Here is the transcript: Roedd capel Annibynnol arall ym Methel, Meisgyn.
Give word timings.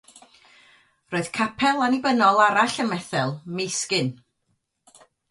Roedd 1.15 1.27
capel 1.33 1.83
Annibynnol 1.87 2.41
arall 2.45 2.73
ym 2.83 2.89
Methel, 2.93 3.33
Meisgyn. 3.59 4.09